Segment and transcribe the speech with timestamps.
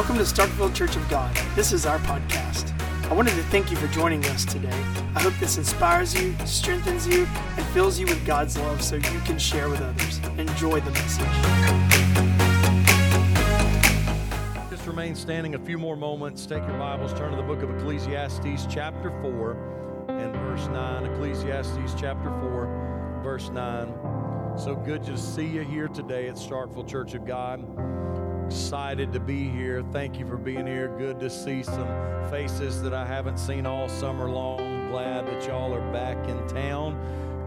[0.00, 1.36] Welcome to Starkville Church of God.
[1.54, 2.72] This is our podcast.
[3.10, 4.82] I wanted to thank you for joining us today.
[5.14, 7.28] I hope this inspires you, strengthens you,
[7.58, 10.18] and fills you with God's love so you can share with others.
[10.38, 11.26] Enjoy the message.
[14.70, 16.46] Just remain standing a few more moments.
[16.46, 21.04] Take your Bibles, turn to the book of Ecclesiastes, chapter 4, and verse 9.
[21.12, 23.94] Ecclesiastes, chapter 4, verse 9.
[24.56, 27.62] So good to see you here today at Starkville Church of God.
[28.50, 29.80] Excited to be here.
[29.92, 30.88] Thank you for being here.
[30.98, 31.86] Good to see some
[32.32, 34.90] faces that I haven't seen all summer long.
[34.90, 36.98] Glad that y'all are back in town.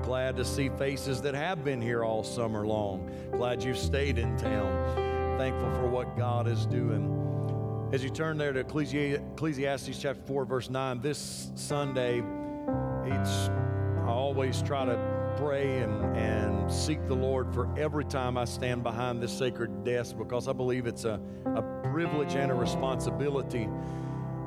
[0.01, 3.11] Glad to see faces that have been here all summer long.
[3.33, 5.37] Glad you stayed in town.
[5.37, 7.89] Thankful for what God is doing.
[7.91, 13.49] As you turn there to Ecclesiastes chapter 4, verse 9, this Sunday, each,
[14.05, 18.83] I always try to pray and, and seek the Lord for every time I stand
[18.83, 23.67] behind this sacred desk because I believe it's a, a privilege and a responsibility.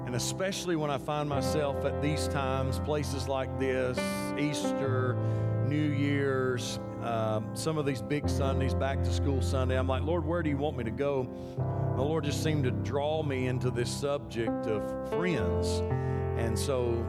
[0.07, 3.99] And especially when I find myself at these times, places like this,
[4.39, 5.17] Easter,
[5.67, 10.25] New Year's, um, some of these big Sundays, back to school Sunday, I'm like, Lord,
[10.25, 11.29] where do you want me to go?
[11.97, 15.83] The Lord just seemed to draw me into this subject of friends.
[16.37, 17.05] And so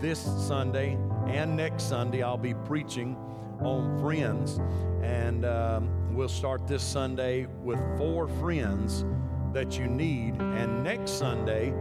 [0.00, 0.96] this Sunday
[1.26, 3.16] and next Sunday, I'll be preaching
[3.60, 4.60] on friends.
[5.02, 9.04] And um, we'll start this Sunday with four friends
[9.52, 10.40] that you need.
[10.40, 11.72] And next Sunday,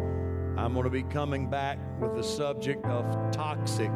[0.57, 3.91] I'm going to be coming back with the subject of toxic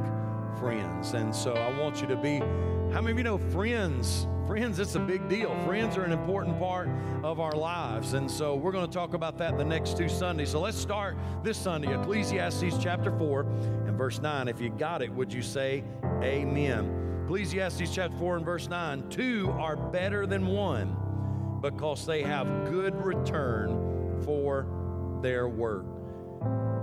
[0.59, 1.13] friends.
[1.13, 2.39] And so I want you to be,
[2.93, 4.27] how many of you know friends?
[4.47, 5.55] Friends, it's a big deal.
[5.65, 6.89] Friends are an important part
[7.23, 8.13] of our lives.
[8.13, 10.49] And so we're going to talk about that the next two Sundays.
[10.49, 14.47] So let's start this Sunday, Ecclesiastes chapter 4 and verse 9.
[14.47, 15.83] If you got it, would you say
[16.23, 17.23] amen?
[17.23, 19.09] Ecclesiastes chapter 4 and verse 9.
[19.09, 20.97] Two are better than one
[21.61, 24.65] because they have good return for
[25.21, 25.90] their work.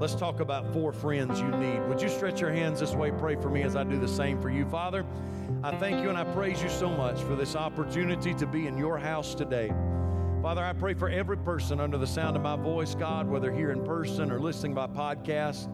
[0.00, 1.80] Let's talk about four friends you need.
[1.88, 3.10] Would you stretch your hands this way?
[3.10, 4.64] Pray for me as I do the same for you.
[4.64, 5.04] Father,
[5.64, 8.78] I thank you and I praise you so much for this opportunity to be in
[8.78, 9.72] your house today.
[10.40, 13.72] Father, I pray for every person under the sound of my voice, God, whether here
[13.72, 15.66] in person or listening by podcast.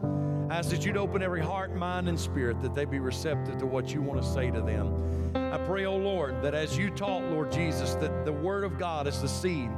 [0.51, 3.67] I ask that you'd open every heart, mind, and spirit that they be receptive to
[3.67, 5.31] what you want to say to them.
[5.35, 9.05] I pray, oh Lord, that as you taught, Lord Jesus, that the Word of God
[9.05, 9.69] is the seed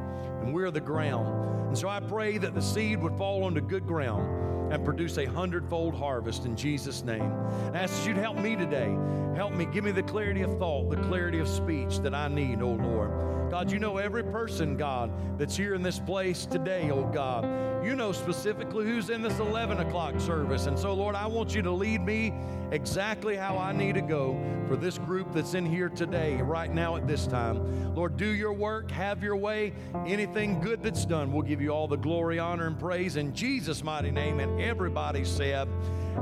[0.48, 1.68] and we're the ground.
[1.68, 5.26] And so I pray that the seed would fall onto good ground and produce a
[5.26, 7.34] hundredfold harvest in Jesus' name.
[7.74, 8.98] I ask that you'd help me today.
[9.36, 12.62] Help me, give me the clarity of thought, the clarity of speech that I need,
[12.62, 13.52] oh Lord.
[13.52, 17.44] God, you know every person, God, that's here in this place today, oh God.
[17.88, 20.66] You know specifically who's in this 11 o'clock service.
[20.66, 22.34] And so, Lord, I want you to lead me
[22.72, 24.38] exactly how I need to go
[24.68, 27.96] for this group that's in here today, right now at this time.
[27.96, 29.72] Lord, do your work, have your way.
[30.06, 33.82] Anything good that's done, we'll give you all the glory, honor, and praise in Jesus'
[33.82, 34.42] mighty name.
[34.42, 35.70] And everybody said,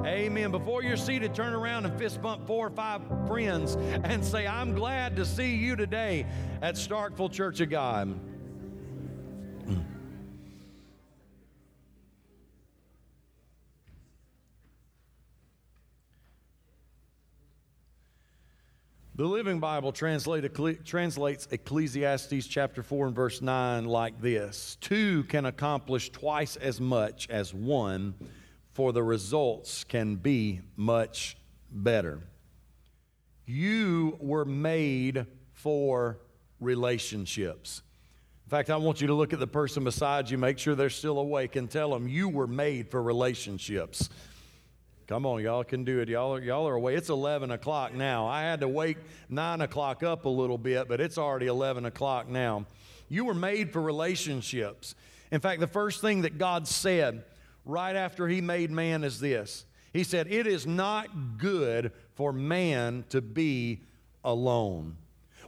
[0.06, 0.52] Amen.
[0.52, 4.76] Before you're seated, turn around and fist bump four or five friends and say, I'm
[4.76, 6.28] glad to see you today
[6.62, 8.20] at Starkville Church of God.
[19.18, 25.46] The Living Bible translate, translates Ecclesiastes chapter 4 and verse 9 like this Two can
[25.46, 28.16] accomplish twice as much as one,
[28.74, 31.38] for the results can be much
[31.72, 32.24] better.
[33.46, 36.20] You were made for
[36.60, 37.84] relationships.
[38.46, 40.90] In fact, I want you to look at the person beside you, make sure they're
[40.90, 44.10] still awake, and tell them you were made for relationships.
[45.08, 46.10] Come on, y'all can do it.
[46.10, 46.98] Y'all are, y'all are awake.
[46.98, 48.26] It's 11 o'clock now.
[48.26, 48.98] I had to wake
[49.30, 52.66] 9 o'clock up a little bit, but it's already 11 o'clock now.
[53.08, 54.96] You were made for relationships.
[55.32, 57.24] In fact, the first thing that God said
[57.66, 63.06] right after He made man is this He said, It is not good for man
[63.10, 63.82] to be
[64.24, 64.98] alone.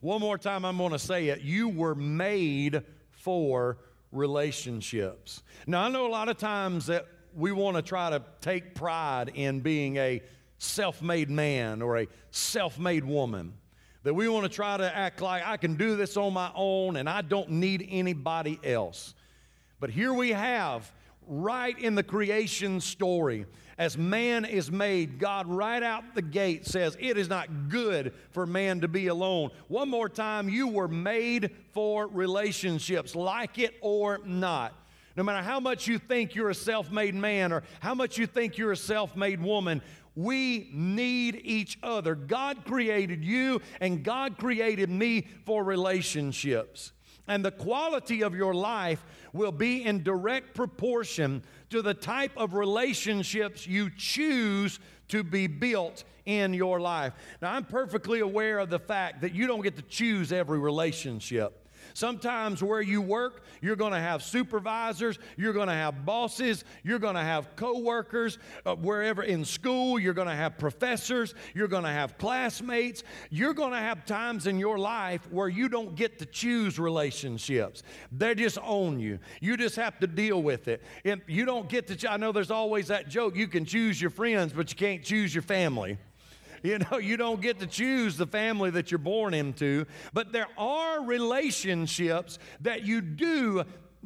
[0.01, 1.41] One more time, I'm going to say it.
[1.41, 3.80] You were made for
[4.12, 5.42] relationships.
[5.65, 7.07] Now, I know a lot of times that
[7.38, 10.22] we want to try to take pride in being a
[10.57, 13.54] self made man or a self made woman.
[14.04, 16.95] That we want to try to act like I can do this on my own
[16.95, 19.13] and I don't need anybody else.
[19.80, 20.92] But here we have,
[21.28, 23.45] right in the creation story,
[23.78, 28.48] as man is made, God right out the gate says, It is not good for
[28.48, 29.51] man to be alone.
[29.68, 34.74] One more time, you were made for relationships, like it or not.
[35.18, 38.28] No matter how much you think you're a self made man or how much you
[38.28, 39.81] think you're a self made woman,
[40.16, 42.14] we need each other.
[42.14, 46.92] God created you and God created me for relationships.
[47.28, 49.04] And the quality of your life
[49.34, 54.80] will be in direct proportion to the type of relationships you choose
[55.10, 57.13] to be built in your life.
[57.42, 61.67] Now, I'm perfectly aware of the fact that you don't get to choose every relationship.
[61.98, 67.00] Sometimes where you work, you're going to have supervisors, you're going to have bosses, you're
[67.00, 68.38] going to have coworkers.
[68.68, 73.02] Uh, wherever in school, you're going to have professors, you're going to have classmates.
[73.32, 77.82] You're going to have times in your life where you don't get to choose relationships.
[78.12, 79.18] They just own you.
[79.42, 80.84] You just have to deal with it.
[81.04, 84.12] If you don't get to, I know there's always that joke you can choose your
[84.12, 85.98] friends, but you can't choose your family.
[86.63, 90.48] You know, you don't get to choose the family that you're born into, but there
[90.57, 93.63] are relationships that you do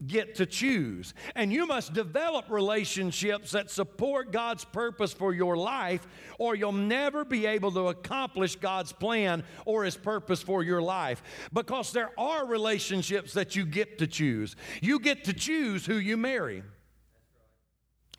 [0.08, 1.14] get to choose.
[1.36, 6.08] And you must develop relationships that support God's purpose for your life,
[6.40, 11.22] or you'll never be able to accomplish God's plan or His purpose for your life.
[11.54, 14.56] Because there are relationships that you get to choose.
[14.82, 16.64] You get to choose who you marry.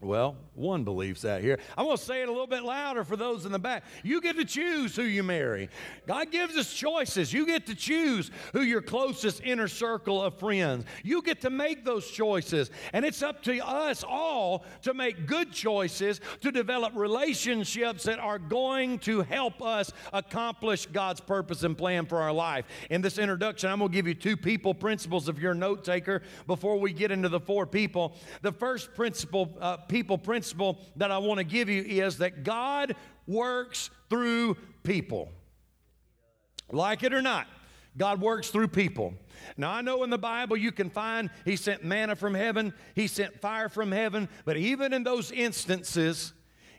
[0.02, 1.60] Well, one believes that here.
[1.78, 3.84] I'm going to say it a little bit louder for those in the back.
[4.02, 5.69] You get to choose who you marry.
[6.08, 7.32] God gives us choices.
[7.32, 10.87] You get to choose who your closest inner circle of friends.
[11.04, 12.70] You get to make those choices.
[12.93, 18.40] And it's up to us all to make good choices to develop relationships that are
[18.40, 22.64] going to help us accomplish God's purpose and plan for our life.
[22.90, 25.84] In this introduction, I'm going to give you two people principles if you're a note
[25.84, 28.16] taker before we get into the four people.
[28.43, 32.97] The first principle, uh, people principle that I want to give you is that God
[33.27, 35.29] works through people.
[36.71, 37.47] Like it or not,
[37.99, 39.12] God works through people.
[39.59, 43.06] Now, I know in the Bible you can find He sent manna from heaven, He
[43.06, 46.33] sent fire from heaven, but even in those instances,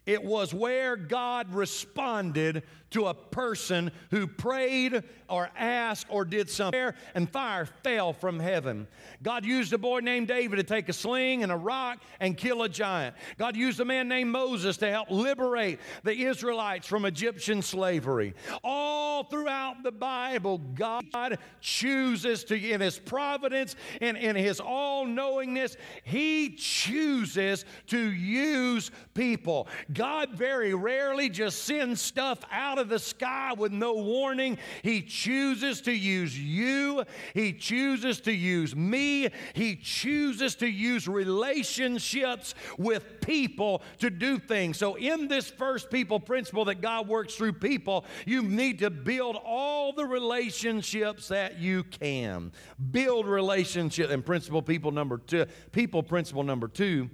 [0.08, 2.64] it was where God responded
[2.94, 8.88] to a person who prayed or asked or did something, and fire fell from heaven.
[9.22, 12.64] God used a boy named David to take a sling and a rock and kill
[12.64, 13.16] a giant.
[13.38, 18.34] God used a man named Moses to help liberate the Israelites from Egyptian slavery.
[18.64, 25.78] All throughout the Bible, God chooses to, in His providence and in His all knowingness,
[26.04, 29.68] He chooses to use people.
[29.94, 34.60] God very rarely just sends stuff out of of the sky with no warning.
[34.84, 37.04] He chooses to use you,
[37.34, 44.78] He chooses to use me, He chooses to use relationships with people to do things.
[44.78, 49.38] So, in this first people principle that God works through people, you need to build
[49.44, 52.52] all the relationships that you can.
[52.92, 54.12] Build relationship.
[54.12, 57.10] And principle people number two, people principle number two,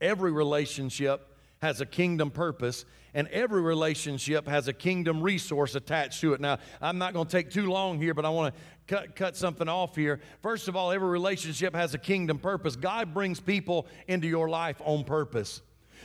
[0.00, 6.32] every relationship has a kingdom purpose and every relationship has a kingdom resource attached to
[6.32, 6.40] it.
[6.40, 9.36] Now, I'm not going to take too long here, but I want to cut, cut
[9.36, 10.20] something off here.
[10.42, 12.76] First of all, every relationship has a kingdom purpose.
[12.76, 15.62] God brings people into your life on purpose.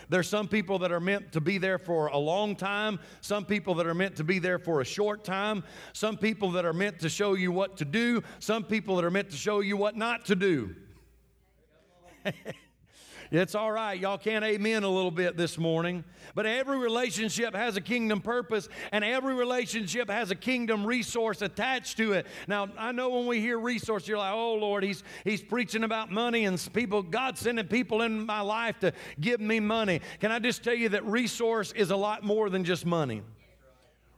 [0.10, 3.76] There's some people that are meant to be there for a long time, some people
[3.76, 5.64] that are meant to be there for a short time,
[5.94, 9.12] some people that are meant to show you what to do, some people that are
[9.12, 10.76] meant to show you what not to do.
[13.38, 14.00] It's all right.
[14.00, 16.06] Y'all can't amen a little bit this morning.
[16.36, 21.98] But every relationship has a kingdom purpose, and every relationship has a kingdom resource attached
[21.98, 22.28] to it.
[22.48, 26.12] Now, I know when we hear resource, you're like, oh, Lord, he's, he's preaching about
[26.12, 30.00] money and people, God sending people in my life to give me money.
[30.22, 33.22] Can I just tell you that resource is a lot more than just money?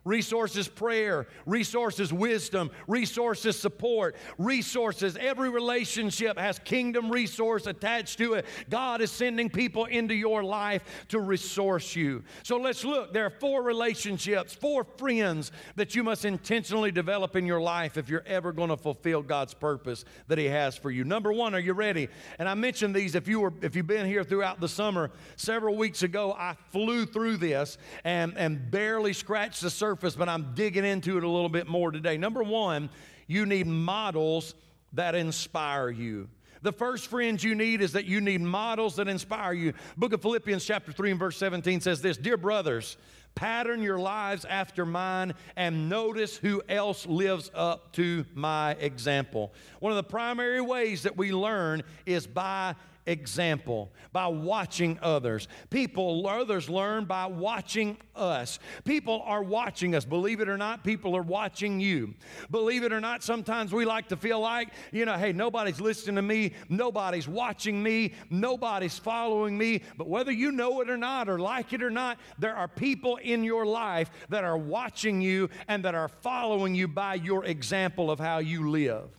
[0.08, 5.18] Resources prayer, resources wisdom, resources support, resources.
[5.20, 8.46] Every relationship has kingdom resource attached to it.
[8.70, 12.24] God is sending people into your life to resource you.
[12.44, 13.14] So let's look.
[13.14, 18.08] There are four relationships, four friends that you must intentionally develop in your life if
[18.08, 21.04] you're ever going to fulfill God's purpose that He has for you.
[21.04, 22.08] Number one, are you ready?
[22.40, 25.12] And I mentioned these if you were if you've been here throughout the summer.
[25.36, 30.30] Several weeks ago, I flew through this and, and barely scratched the surface surface, but
[30.30, 32.18] I'm digging into it a little bit more today.
[32.18, 32.92] Number one,
[33.25, 34.54] you need models
[34.94, 36.30] that inspire you.
[36.62, 39.74] The first friends you need is that you need models that inspire you.
[39.98, 42.98] Book of Philippians, chapter 3, and verse 17 says this Dear brothers,
[43.34, 49.51] pattern your lives after mine and notice who else lives up to my example.
[49.80, 52.75] One of the primary ways that we learn is by
[53.08, 55.48] example, by watching others.
[55.70, 58.60] People, others learn by watching us.
[58.84, 60.06] People are watching us.
[60.06, 62.14] Believe it or not, people are watching you.
[62.52, 66.18] Believe it or not, sometimes we like to feel like, you know, hey, nobody's listening
[66.18, 69.82] to me, nobody's watching me, nobody's following me.
[69.98, 73.16] But whether you know it or not, or like it or not, there are people
[73.18, 78.12] in your life that are watching you and that are following you by your example
[78.12, 79.10] of how you live.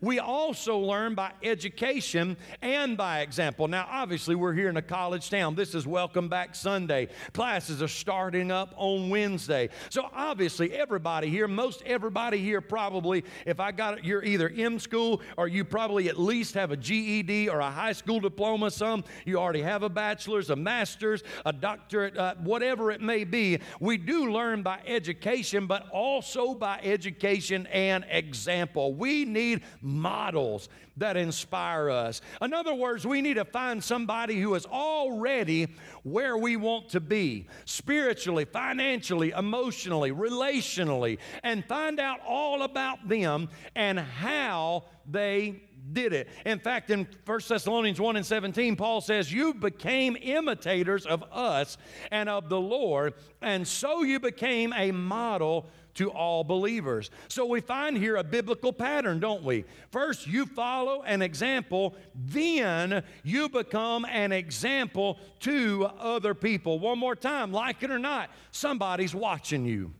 [0.00, 3.68] We also learn by education and by example.
[3.68, 5.54] Now, obviously, we're here in a college town.
[5.54, 7.08] This is Welcome Back Sunday.
[7.32, 9.68] Classes are starting up on Wednesday.
[9.90, 14.78] So, obviously, everybody here, most everybody here probably, if I got it, you're either in
[14.78, 18.70] school or you probably at least have a GED or a high school diploma.
[18.70, 23.60] Some you already have a bachelor's, a master's, a doctorate, uh, whatever it may be.
[23.80, 28.94] We do learn by education, but also by education and example.
[28.94, 32.20] We need models that inspire us.
[32.40, 35.68] In other words, we need to find somebody who is already
[36.02, 43.48] where we want to be spiritually, financially, emotionally, relationally, and find out all about them
[43.74, 46.28] and how they did it.
[46.44, 51.78] In fact, in 1 Thessalonians 1 and 17, Paul says, You became imitators of us
[52.10, 55.66] and of the Lord, and so you became a model
[55.96, 57.10] to all believers.
[57.28, 59.64] So we find here a biblical pattern, don't we?
[59.90, 66.78] First, you follow an example, then you become an example to other people.
[66.78, 69.92] One more time, like it or not, somebody's watching you.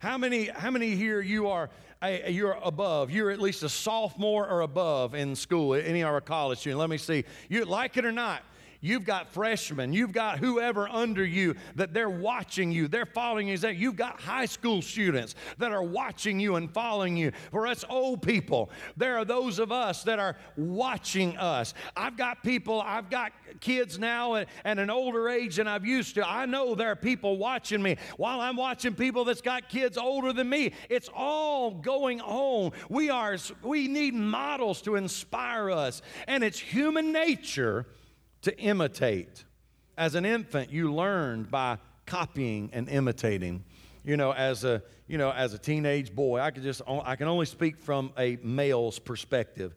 [0.00, 1.70] How many, how many here you are
[2.28, 3.10] you're above.
[3.10, 6.78] You're at least a sophomore or above in school, any of our college students.
[6.78, 7.24] Let me see.
[7.48, 8.42] You like it or not,
[8.80, 13.56] You've got freshmen, you've got whoever under you that they're watching you, they're following you.
[13.70, 17.32] You've got high school students that are watching you and following you.
[17.50, 21.74] For us old people, there are those of us that are watching us.
[21.96, 26.14] I've got people, I've got kids now at, at an older age than I've used
[26.14, 26.28] to.
[26.28, 30.32] I know there are people watching me while I'm watching people that's got kids older
[30.32, 30.72] than me.
[30.88, 32.72] It's all going on.
[32.88, 37.86] We are we need models to inspire us, and it's human nature
[38.42, 39.44] to imitate.
[39.96, 43.64] As an infant, you learned by copying and imitating.
[44.04, 47.28] You know, as a you know, as a teenage boy, I could just I can
[47.28, 49.74] only speak from a male's perspective.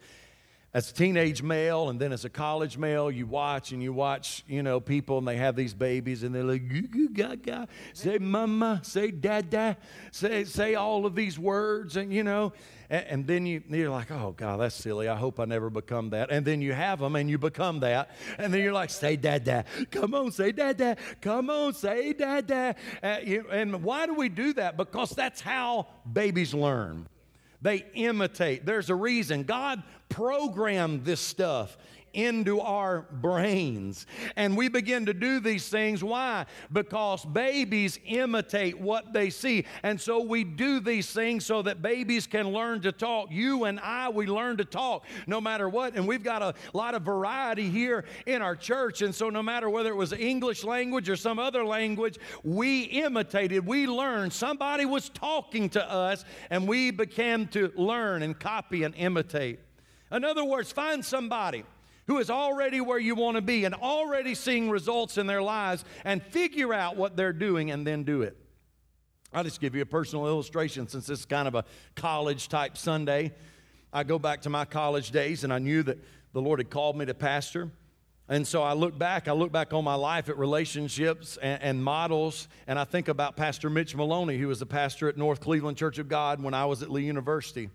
[0.74, 4.46] As a teenage male and then as a college male, you watch and you watch,
[4.48, 8.20] you know, people and they have these babies and they're like, goo goo gaga, say
[8.20, 9.76] mama, say dada,
[10.12, 12.54] say say all of these words and you know,
[12.92, 15.08] and, and then you, you're like, oh, God, that's silly.
[15.08, 16.30] I hope I never become that.
[16.30, 18.12] And then you have them and you become that.
[18.38, 19.66] And then you're like, say dad, dad.
[19.90, 21.00] Come on, say dad, dad.
[21.22, 22.76] Come on, say dad, dad.
[23.02, 24.76] Uh, you, and why do we do that?
[24.76, 27.08] Because that's how babies learn.
[27.62, 28.66] They imitate.
[28.66, 29.44] There's a reason.
[29.44, 31.78] God programmed this stuff
[32.14, 34.06] into our brains.
[34.36, 36.04] And we begin to do these things.
[36.04, 36.46] Why?
[36.72, 39.66] Because babies imitate what they see.
[39.84, 43.30] And so we do these things so that babies can learn to talk.
[43.32, 45.96] You and I, we learn to talk no matter what.
[45.96, 49.02] And we've got a lot of variety here in our church.
[49.02, 53.66] And so no matter whether it was English language or some other language, we imitated,
[53.66, 54.34] we learned.
[54.34, 59.60] Somebody was talking to us, and we began to learn and copy and imitate.
[60.12, 61.64] In other words, find somebody
[62.12, 65.86] who is already where you want to be and already seeing results in their lives
[66.04, 68.36] and figure out what they're doing and then do it.
[69.32, 71.64] I'll just give you a personal illustration since this is kind of a
[71.96, 73.32] college type Sunday.
[73.94, 76.00] I go back to my college days and I knew that
[76.34, 77.72] the Lord had called me to pastor.
[78.28, 81.82] And so I look back, I look back on my life at relationships and, and,
[81.82, 85.78] models, and I think about Pastor Mitch Maloney, who was the pastor at North Cleveland
[85.78, 87.70] Church of God when I was at Lee University.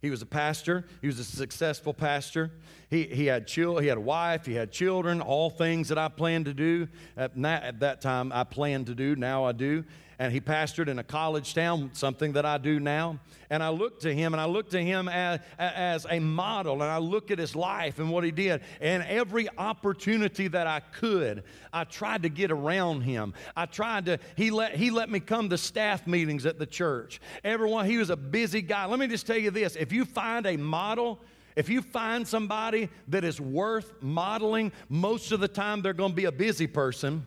[0.00, 0.84] He was a pastor.
[1.00, 2.52] He was a successful pastor.
[2.88, 4.46] He, he had chil- he had a wife.
[4.46, 5.20] He had children.
[5.20, 9.16] All things that I planned to do at, at that time I planned to do.
[9.16, 9.84] Now I do
[10.18, 13.20] and he pastored in a college town, something that I do now.
[13.50, 16.90] And I look to him, and I look to him as, as a model, and
[16.90, 18.62] I look at his life and what he did.
[18.80, 23.32] And every opportunity that I could, I tried to get around him.
[23.56, 27.20] I tried to, he let, he let me come to staff meetings at the church.
[27.44, 28.86] Everyone, he was a busy guy.
[28.86, 31.20] Let me just tell you this if you find a model,
[31.54, 36.16] if you find somebody that is worth modeling, most of the time they're going to
[36.16, 37.24] be a busy person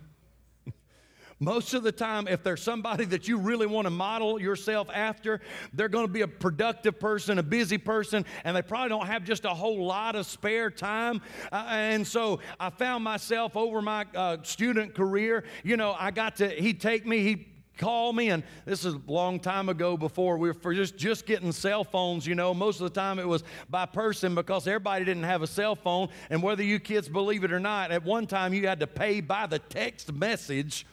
[1.42, 5.42] most of the time, if there's somebody that you really want to model yourself after,
[5.74, 9.24] they're going to be a productive person, a busy person, and they probably don't have
[9.24, 11.20] just a whole lot of spare time.
[11.52, 16.36] Uh, and so I found myself over my uh, student career, you know, I got
[16.36, 17.46] to, he'd take me, he'd
[17.78, 21.52] call me and this is a long time ago before we were just, just getting
[21.52, 25.24] cell phones you know most of the time it was by person because everybody didn't
[25.24, 28.54] have a cell phone and whether you kids believe it or not at one time
[28.54, 30.86] you had to pay by the text message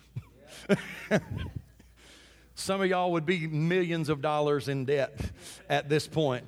[2.54, 5.18] Some of y'all would be millions of dollars in debt
[5.68, 6.44] at this point.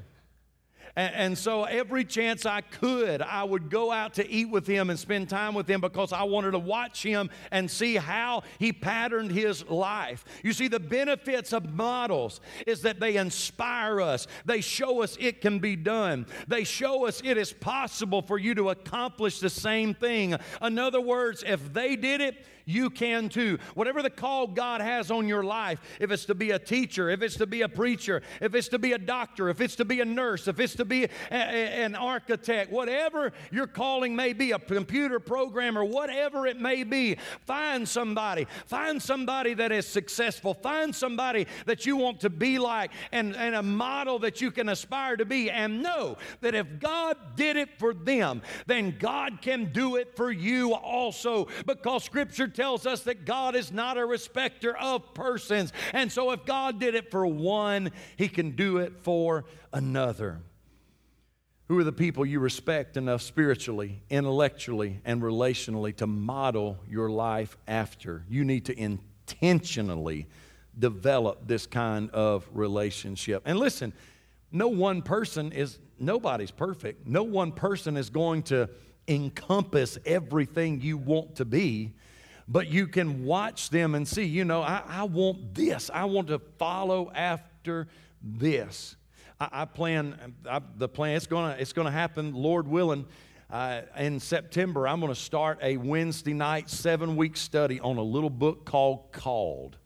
[0.96, 4.90] And, and, so every chance I could, I would go out to eat with him
[4.90, 8.72] and spend time with him because I wanted to watch him and see how he
[8.72, 10.24] patterned his life.
[10.42, 15.40] You see, the benefits of models is that they inspire us, they show us it
[15.40, 19.94] can be done, they show us it is possible for you to accomplish the same
[19.94, 20.34] thing.
[20.60, 23.58] In other words, if they did it, you can too.
[23.74, 27.22] Whatever the call God has on your life, if it's to be a teacher, if
[27.22, 30.00] it's to be a preacher, if it's to be a doctor, if it's to be
[30.00, 34.52] a nurse, if it's to be a, a, an architect, whatever your calling may be,
[34.52, 38.46] a computer programmer, whatever it may be, find somebody.
[38.66, 40.54] Find somebody that is successful.
[40.54, 44.68] Find somebody that you want to be like and, and a model that you can
[44.68, 45.50] aspire to be.
[45.50, 50.30] And know that if God did it for them, then God can do it for
[50.30, 55.72] you also because Scripture tells us that God is not a respecter of persons.
[55.92, 60.40] And so if God did it for one, He can do it for another.
[61.68, 67.56] Who are the people you respect enough spiritually, intellectually, and relationally to model your life
[67.68, 68.24] after?
[68.28, 70.26] You need to intentionally
[70.76, 73.42] develop this kind of relationship.
[73.44, 73.92] And listen,
[74.50, 77.06] no one person is, nobody's perfect.
[77.06, 78.68] No one person is going to
[79.06, 81.92] encompass everything you want to be
[82.50, 85.88] but you can watch them and see, you know, I, I want this.
[85.94, 87.86] I want to follow after
[88.20, 88.96] this.
[89.40, 93.06] I, I plan, I, the plan, it's going to it's gonna happen, Lord willing.
[93.48, 98.02] Uh, in September, I'm going to start a Wednesday night, seven week study on a
[98.02, 99.76] little book called Called.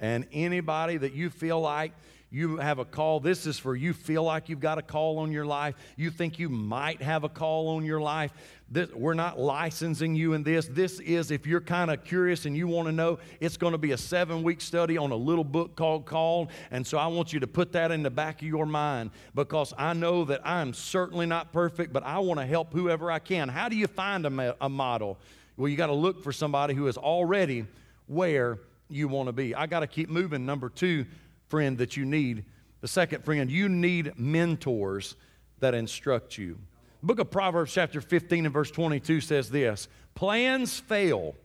[0.00, 1.92] And anybody that you feel like
[2.34, 3.20] you have a call.
[3.20, 5.76] This is for you feel like you've got a call on your life.
[5.96, 8.32] You think you might have a call on your life.
[8.68, 10.66] This, we're not licensing you in this.
[10.66, 13.78] This is, if you're kind of curious and you want to know, it's going to
[13.78, 16.50] be a seven week study on a little book called Called.
[16.72, 19.72] And so I want you to put that in the back of your mind because
[19.78, 23.48] I know that I'm certainly not perfect, but I want to help whoever I can.
[23.48, 25.20] How do you find a, a model?
[25.56, 27.64] Well, you got to look for somebody who is already
[28.08, 29.54] where you want to be.
[29.54, 30.44] I got to keep moving.
[30.44, 31.06] Number two,
[31.54, 32.44] friend that you need.
[32.80, 35.14] The second friend, you need mentors
[35.60, 36.58] that instruct you.
[37.00, 39.86] Book of Proverbs, chapter 15 and verse 22 says this
[40.16, 41.36] Plans fail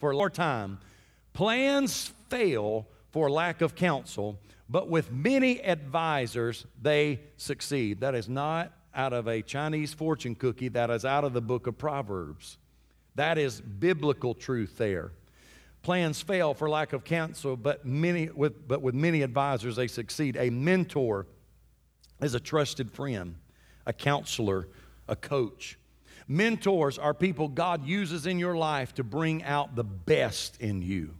[0.00, 0.80] for a long time,
[1.32, 4.36] plans fail for lack of counsel,
[4.68, 8.00] but with many advisors, they succeed.
[8.00, 11.68] That is not out of a Chinese fortune cookie, that is out of the book
[11.68, 12.58] of Proverbs.
[13.14, 15.12] That is biblical truth there.
[15.82, 20.36] Plans fail for lack of counsel, but, many, with, but with many advisors they succeed.
[20.36, 21.26] A mentor
[22.20, 23.34] is a trusted friend,
[23.84, 24.68] a counselor,
[25.08, 25.78] a coach.
[26.28, 31.14] Mentors are people God uses in your life to bring out the best in you.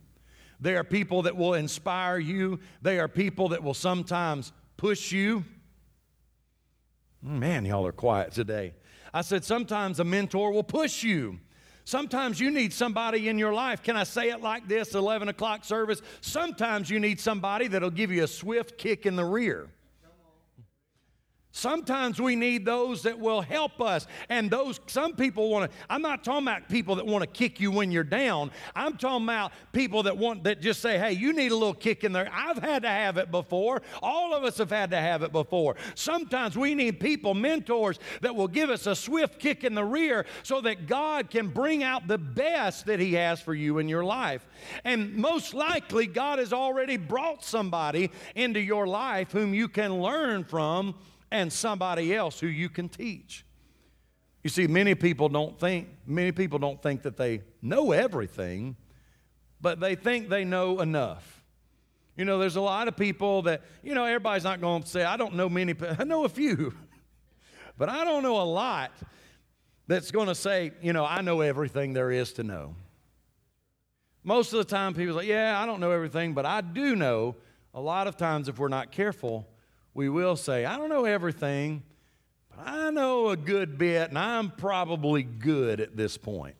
[0.60, 5.44] They are people that will inspire you, they are people that will sometimes push you.
[7.20, 8.74] Man, y'all are quiet today.
[9.12, 11.40] I said, sometimes a mentor will push you.
[11.84, 13.82] Sometimes you need somebody in your life.
[13.82, 16.00] Can I say it like this 11 o'clock service?
[16.20, 19.68] Sometimes you need somebody that'll give you a swift kick in the rear.
[21.54, 24.06] Sometimes we need those that will help us.
[24.30, 27.60] And those, some people want to, I'm not talking about people that want to kick
[27.60, 28.50] you when you're down.
[28.74, 32.04] I'm talking about people that want, that just say, hey, you need a little kick
[32.04, 32.30] in there.
[32.32, 33.82] I've had to have it before.
[34.02, 35.76] All of us have had to have it before.
[35.94, 40.24] Sometimes we need people, mentors, that will give us a swift kick in the rear
[40.42, 44.04] so that God can bring out the best that He has for you in your
[44.04, 44.46] life.
[44.84, 50.44] And most likely, God has already brought somebody into your life whom you can learn
[50.44, 50.94] from
[51.32, 53.44] and somebody else who you can teach.
[54.44, 58.76] You see, many people don't think, many people don't think that they know everything,
[59.60, 61.42] but they think they know enough.
[62.16, 65.04] You know, there's a lot of people that, you know, everybody's not going to say,
[65.04, 66.74] I don't know many, I know a few,
[67.78, 68.92] but I don't know a lot
[69.86, 72.74] that's going to say, you know, I know everything there is to know.
[74.22, 77.36] Most of the time, people say, yeah, I don't know everything, but I do know.
[77.74, 79.48] A lot of times, if we're not careful,
[79.94, 81.82] we will say, I don't know everything,
[82.50, 86.56] but I know a good bit, and I'm probably good at this point.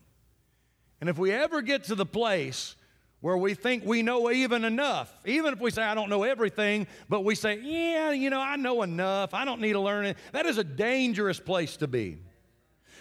[1.01, 2.77] And if we ever get to the place
[3.21, 6.87] where we think we know even enough, even if we say, I don't know everything,
[7.09, 10.16] but we say, yeah, you know, I know enough, I don't need to learn it,
[10.33, 12.18] that is a dangerous place to be.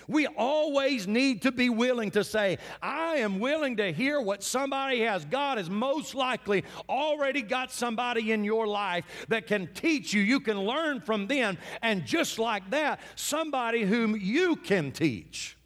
[0.08, 5.02] We always need to be willing to say, I am willing to hear what somebody
[5.02, 5.26] has.
[5.26, 10.22] God has most likely already got somebody in your life that can teach you.
[10.22, 11.58] You can learn from them.
[11.82, 15.58] And just like that, somebody whom you can teach.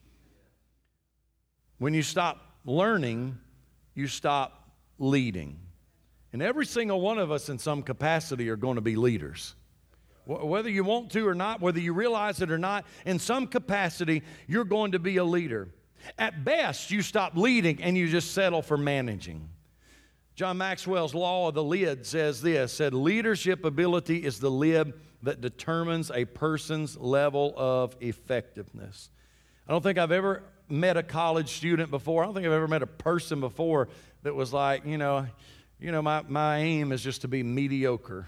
[1.78, 3.38] When you stop learning,
[3.94, 5.58] you stop leading.
[6.32, 9.54] And every single one of us, in some capacity, are going to be leaders.
[10.26, 14.22] Whether you want to or not, whether you realize it or not, in some capacity,
[14.48, 15.68] you're going to be a leader.
[16.18, 19.48] At best, you stop leading and you just settle for managing.
[20.34, 25.40] John Maxwell's law of the lid says this said leadership ability is the lid that
[25.40, 29.10] determines a person's level of effectiveness.
[29.66, 32.22] I don't think I've ever met a college student before.
[32.22, 33.88] I don't think I've ever met a person before
[34.24, 35.26] that was like, you know,
[35.78, 38.26] you know, my, my aim is just to be mediocre.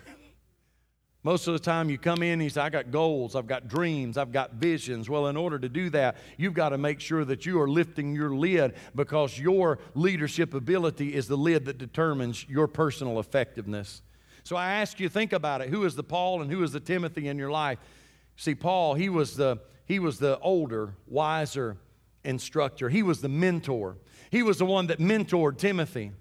[1.25, 3.67] Most of the time you come in, and you say, I got goals, I've got
[3.67, 5.11] dreams, I've got visions.
[5.11, 8.15] Well, in order to do that, you've got to make sure that you are lifting
[8.15, 14.03] your lid because your leadership ability is the lid that determines your personal effectiveness.
[14.45, 15.71] So I ask you, think about it.
[15.71, 17.79] Who is the Paul and who is the Timothy in your life?
[18.37, 21.77] See, Paul, he was the, he was the older, wiser
[22.25, 23.97] instructor, he was the mentor.
[24.31, 26.13] He was the one that mentored Timothy.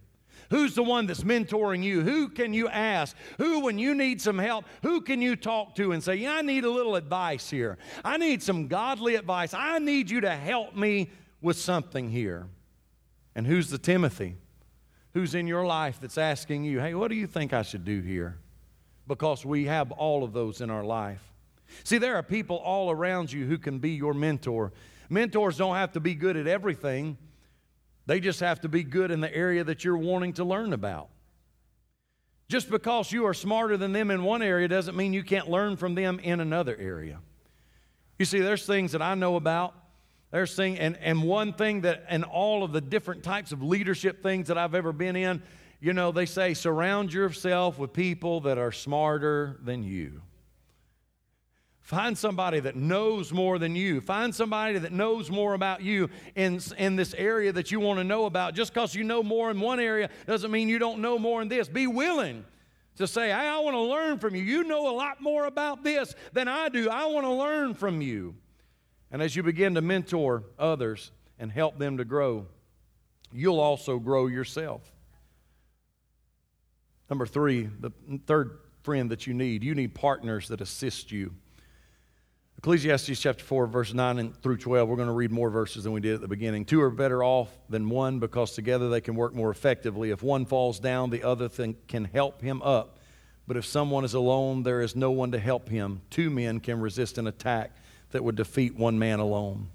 [0.50, 2.02] Who's the one that's mentoring you?
[2.02, 3.16] Who can you ask?
[3.38, 6.42] Who, when you need some help, who can you talk to and say, Yeah, I
[6.42, 7.78] need a little advice here.
[8.04, 9.54] I need some godly advice.
[9.54, 11.10] I need you to help me
[11.42, 12.48] with something here.
[13.36, 14.38] And who's the Timothy?
[15.14, 18.02] Who's in your life that's asking you, Hey, what do you think I should do
[18.02, 18.38] here?
[19.08, 21.22] Because we have all of those in our life.
[21.84, 24.72] See, there are people all around you who can be your mentor.
[25.10, 27.18] Mentors don't have to be good at everything.
[28.08, 31.10] They just have to be good in the area that you're wanting to learn about.
[32.48, 35.76] Just because you are smarter than them in one area doesn't mean you can't learn
[35.76, 37.20] from them in another area.
[38.18, 39.76] You see, there's things that I know about.
[40.32, 44.24] There's things, and, and one thing that, and all of the different types of leadership
[44.24, 45.44] things that I've ever been in,
[45.80, 50.22] you know, they say surround yourself with people that are smarter than you.
[51.88, 54.02] Find somebody that knows more than you.
[54.02, 58.04] Find somebody that knows more about you in, in this area that you want to
[58.04, 58.56] know about.
[58.56, 61.48] Just because you know more in one area doesn't mean you don't know more in
[61.48, 61.70] this.
[61.70, 62.44] Be willing
[62.98, 64.44] to say, hey, I want to learn from you.
[64.44, 66.90] You know a lot more about this than I do.
[66.90, 68.36] I want to learn from you.
[69.10, 72.48] And as you begin to mentor others and help them to grow,
[73.32, 74.82] you'll also grow yourself.
[77.10, 77.92] Number three, the
[78.26, 81.34] third friend that you need, you need partners that assist you.
[82.60, 85.94] Ecclesiastes chapter 4, verse 9 and through 12, we're going to read more verses than
[85.94, 86.66] we did at the beginning.
[86.66, 90.10] Two are better off than one because together they can work more effectively.
[90.10, 92.98] If one falls down, the other can help him up.
[93.48, 96.02] But if someone is alone, there is no one to help him.
[96.10, 97.78] Two men can resist an attack
[98.10, 99.70] that would defeat one man alone.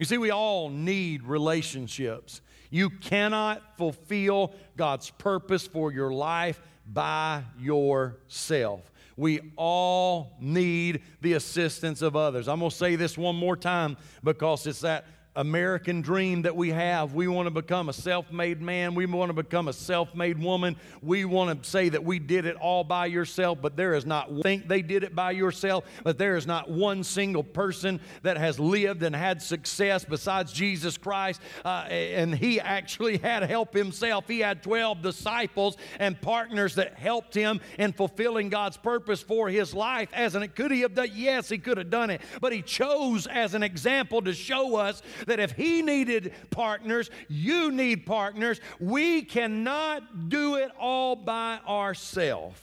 [0.00, 2.40] You see, we all need relationships.
[2.68, 8.91] You cannot fulfill God's purpose for your life by yourself.
[9.16, 12.48] We all need the assistance of others.
[12.48, 16.70] I'm going to say this one more time because it's that American dream that we
[16.70, 17.14] have.
[17.14, 18.94] We want to become a self made man.
[18.94, 20.76] We want to become a self made woman.
[21.00, 24.30] We want to say that we did it all by yourself, but there is not,
[24.30, 28.36] one, think they did it by yourself, but there is not one single person that
[28.36, 31.40] has lived and had success besides Jesus Christ.
[31.64, 34.28] Uh, and he actually had help himself.
[34.28, 39.72] He had 12 disciples and partners that helped him in fulfilling God's purpose for his
[39.72, 40.10] life.
[40.12, 41.08] As an could he have done?
[41.14, 45.02] Yes, he could have done it, but he chose as an example to show us
[45.26, 48.60] that if he needed partners, you need partners.
[48.80, 52.60] We cannot do it all by ourselves.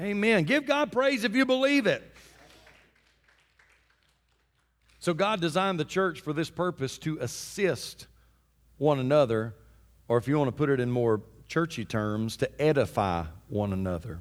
[0.00, 0.44] Amen.
[0.44, 2.02] Give God praise if you believe it.
[4.98, 8.06] So, God designed the church for this purpose to assist
[8.78, 9.54] one another,
[10.08, 14.18] or if you want to put it in more churchy terms, to edify one another.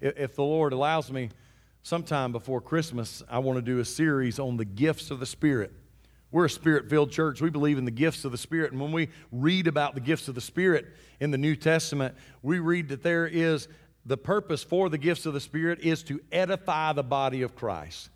[0.00, 1.30] If the Lord allows me,
[1.82, 5.72] sometime before Christmas, I want to do a series on the gifts of the Spirit.
[6.32, 7.40] We're a spirit filled church.
[7.40, 8.72] We believe in the gifts of the Spirit.
[8.72, 10.86] And when we read about the gifts of the Spirit
[11.20, 13.68] in the New Testament, we read that there is
[14.04, 18.10] the purpose for the gifts of the Spirit is to edify the body of Christ.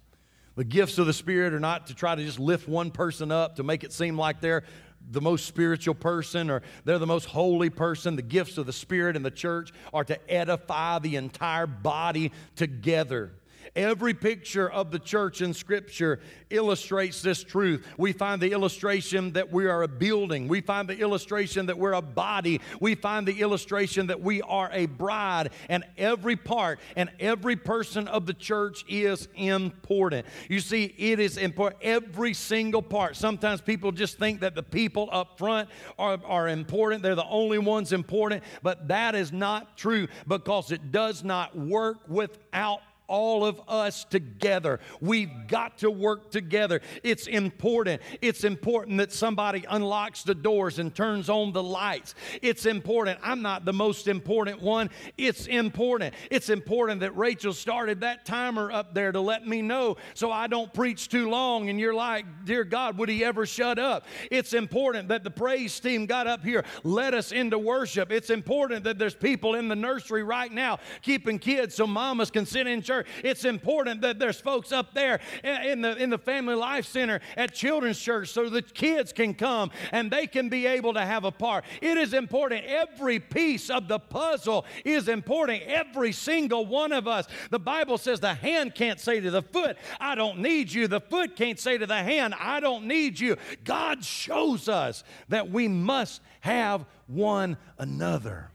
[0.56, 3.56] The gifts of the Spirit are not to try to just lift one person up
[3.56, 4.64] to make it seem like they're
[5.10, 8.16] the most spiritual person or they're the most holy person.
[8.16, 13.32] The gifts of the Spirit in the church are to edify the entire body together.
[13.76, 17.86] Every picture of the church in Scripture illustrates this truth.
[17.96, 21.92] We find the illustration that we are a building, we find the illustration that we're
[21.92, 27.10] a body, we find the illustration that we are a bride, and every part and
[27.20, 30.26] every person of the church is important.
[30.48, 33.16] You see, it is important, every single part.
[33.16, 37.58] Sometimes people just think that the people up front are, are important, they're the only
[37.58, 42.80] ones important, but that is not true because it does not work without
[43.10, 44.78] all of us together.
[45.00, 46.80] We've got to work together.
[47.02, 48.00] It's important.
[48.22, 52.14] It's important that somebody unlocks the doors and turns on the lights.
[52.40, 53.18] It's important.
[53.22, 54.90] I'm not the most important one.
[55.18, 56.14] It's important.
[56.30, 60.46] It's important that Rachel started that timer up there to let me know so I
[60.46, 64.06] don't preach too long and you're like, Dear God, would he ever shut up?
[64.30, 68.12] It's important that the praise team got up here, led us into worship.
[68.12, 72.46] It's important that there's people in the nursery right now keeping kids so mamas can
[72.46, 72.99] sit in church.
[73.22, 77.54] It's important that there's folks up there in the, in the Family Life Center at
[77.54, 81.30] Children's Church so the kids can come and they can be able to have a
[81.30, 81.64] part.
[81.80, 82.64] It is important.
[82.64, 85.62] Every piece of the puzzle is important.
[85.62, 87.26] Every single one of us.
[87.50, 90.88] The Bible says the hand can't say to the foot, I don't need you.
[90.88, 93.36] The foot can't say to the hand, I don't need you.
[93.64, 98.50] God shows us that we must have one another.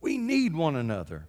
[0.00, 1.26] We need one another.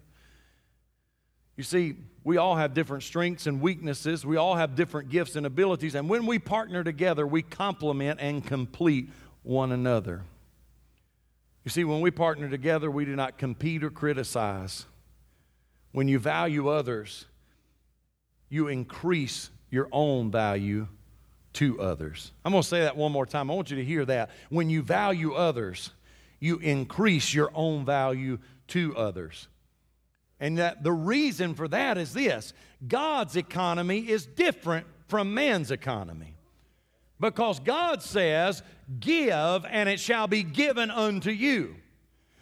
[1.58, 4.26] You see, we all have different strengths and weaknesses.
[4.26, 5.96] We all have different gifts and abilities.
[5.96, 9.10] And when we partner together, we complement and complete
[9.44, 10.24] one another.
[11.63, 14.86] You see, when we partner together, we do not compete or criticize.
[15.91, 17.26] When you value others,
[18.50, 20.88] you increase your own value
[21.54, 22.32] to others.
[22.44, 23.50] I'm going to say that one more time.
[23.50, 24.30] I want you to hear that.
[24.50, 25.91] When you value others,
[26.39, 28.39] you increase your own value
[28.70, 29.48] to others.
[30.39, 32.54] And that the reason for that is this
[32.88, 36.36] God's economy is different from man's economy.
[37.19, 38.62] Because God says,
[39.00, 41.76] Give, and it shall be given unto you.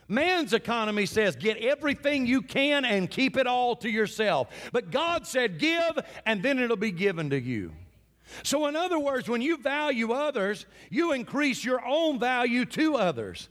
[0.07, 4.49] Man's economy says, Get everything you can and keep it all to yourself.
[4.71, 7.73] But God said, Give, and then it'll be given to you.
[8.41, 13.49] So, in other words, when you value others, you increase your own value to others.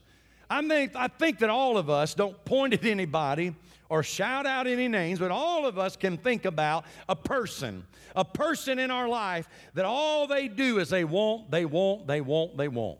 [0.49, 3.55] I, mean, I think that all of us don't point at anybody
[3.93, 8.25] or shout out any names, but all of us can think about a person, a
[8.25, 12.57] person in our life that all they do is they want, they want, they want,
[12.57, 12.97] they want.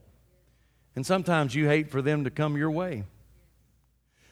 [0.96, 3.06] And sometimes you hate for them to come your way.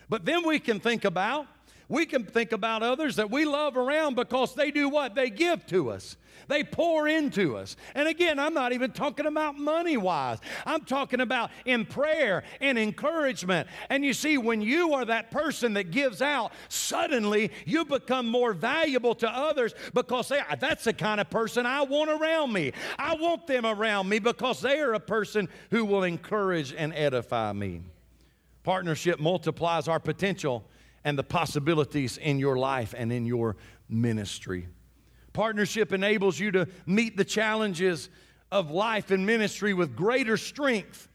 [0.07, 1.47] But then we can think about,
[1.89, 5.15] we can think about others that we love around because they do what?
[5.15, 6.15] They give to us.
[6.51, 7.77] They pour into us.
[7.95, 12.77] And again, I'm not even talking about money wise, I'm talking about in prayer and
[12.77, 13.69] encouragement.
[13.89, 18.51] And you see, when you are that person that gives out, suddenly you become more
[18.51, 22.73] valuable to others because they, that's the kind of person I want around me.
[22.99, 27.53] I want them around me because they are a person who will encourage and edify
[27.53, 27.81] me.
[28.63, 30.65] Partnership multiplies our potential
[31.05, 33.55] and the possibilities in your life and in your
[33.87, 34.67] ministry.
[35.33, 38.09] Partnership enables you to meet the challenges
[38.51, 41.07] of life and ministry with greater strength,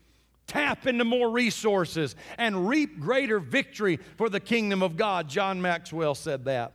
[0.47, 5.29] tap into more resources, and reap greater victory for the kingdom of God.
[5.29, 6.73] John Maxwell said that.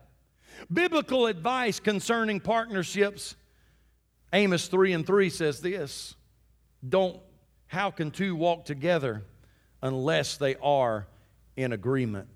[0.71, 3.35] Biblical advice concerning partnerships,
[4.33, 6.15] Amos 3 and 3 says this
[6.87, 7.19] Don't,
[7.67, 9.23] how can two walk together
[9.81, 11.07] unless they are
[11.55, 12.27] in agreement?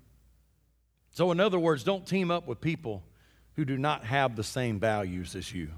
[1.10, 3.04] So, in other words, don't team up with people
[3.56, 5.70] who do not have the same values as you.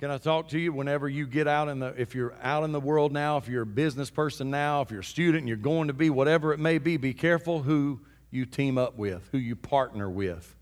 [0.00, 2.70] Can I talk to you whenever you get out in the, if you're out in
[2.70, 5.56] the world now, if you're a business person now, if you're a student and you're
[5.56, 8.00] going to be, whatever it may be, be careful who
[8.30, 10.54] you team up with, who you partner with.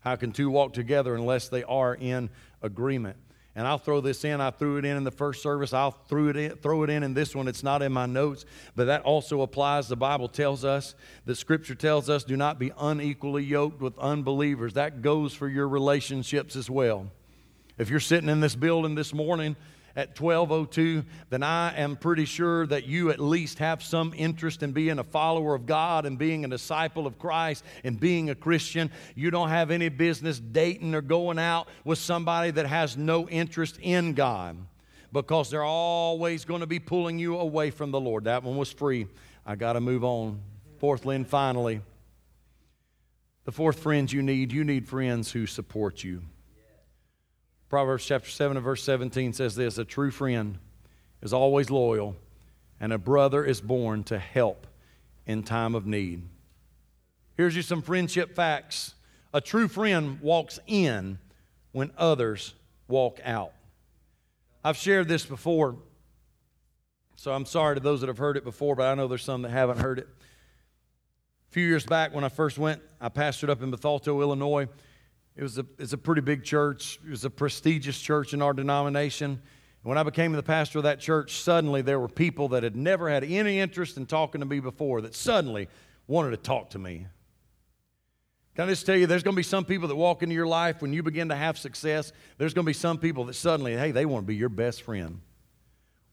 [0.00, 3.16] How can two walk together unless they are in agreement?
[3.56, 4.38] And I'll throw this in.
[4.42, 5.72] I threw it in in the first service.
[5.72, 7.48] I'll throw it in, throw it in in this one.
[7.48, 8.44] It's not in my notes,
[8.76, 9.88] but that also applies.
[9.88, 14.74] The Bible tells us, the Scripture tells us, do not be unequally yoked with unbelievers.
[14.74, 17.10] That goes for your relationships as well.
[17.78, 19.56] If you're sitting in this building this morning
[19.96, 24.72] at 1202, then I am pretty sure that you at least have some interest in
[24.72, 28.90] being a follower of God and being a disciple of Christ and being a Christian.
[29.14, 33.78] You don't have any business dating or going out with somebody that has no interest
[33.80, 34.58] in God
[35.12, 38.24] because they're always going to be pulling you away from the Lord.
[38.24, 39.06] That one was free.
[39.46, 40.40] I got to move on.
[40.78, 41.80] Fourthly and finally,
[43.44, 46.20] the fourth friends you need, you need friends who support you.
[47.68, 50.58] Proverbs chapter 7 and verse 17 says this A true friend
[51.20, 52.14] is always loyal,
[52.80, 54.66] and a brother is born to help
[55.26, 56.22] in time of need.
[57.36, 58.94] Here's you some friendship facts.
[59.34, 61.18] A true friend walks in
[61.72, 62.54] when others
[62.88, 63.52] walk out.
[64.64, 65.76] I've shared this before,
[67.16, 69.42] so I'm sorry to those that have heard it before, but I know there's some
[69.42, 70.08] that haven't heard it.
[71.50, 74.68] A few years back, when I first went, I pastored up in Bethalto, Illinois.
[75.36, 76.98] It was a, it's a pretty big church.
[77.06, 79.42] It was a prestigious church in our denomination.
[79.82, 83.08] When I became the pastor of that church, suddenly there were people that had never
[83.08, 85.68] had any interest in talking to me before that suddenly
[86.08, 87.06] wanted to talk to me.
[88.56, 90.46] Can I just tell you, there's going to be some people that walk into your
[90.46, 92.12] life when you begin to have success.
[92.38, 94.82] There's going to be some people that suddenly, hey, they want to be your best
[94.82, 95.20] friend.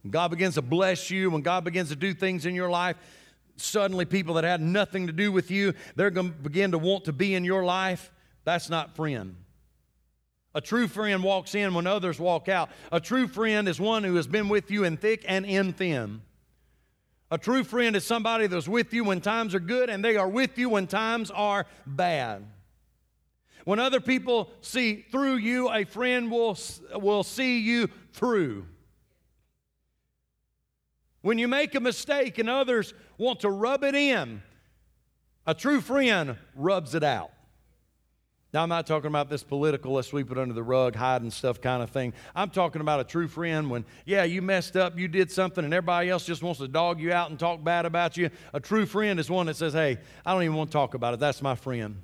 [0.03, 2.97] When God begins to bless you, when God begins to do things in your life,
[3.55, 7.05] suddenly people that had nothing to do with you, they're going to begin to want
[7.05, 8.11] to be in your life.
[8.43, 9.35] That's not friend.
[10.55, 12.69] A true friend walks in when others walk out.
[12.91, 16.21] A true friend is one who has been with you in thick and in thin.
[17.31, 20.27] A true friend is somebody that's with you when times are good and they are
[20.27, 22.45] with you when times are bad.
[23.65, 26.55] When other people see through you, a friend will,
[26.93, 28.67] will see you through.
[31.21, 34.43] When you make a mistake and others want to rub it in,
[35.47, 37.31] a true friend rubs it out.
[38.53, 41.33] Now, I'm not talking about this political, let's sweep it under the rug, hide and
[41.33, 42.13] stuff kind of thing.
[42.35, 45.73] I'm talking about a true friend when, yeah, you messed up, you did something, and
[45.73, 48.29] everybody else just wants to dog you out and talk bad about you.
[48.53, 51.15] A true friend is one that says, hey, I don't even want to talk about
[51.15, 51.19] it.
[51.19, 51.99] That's my friend.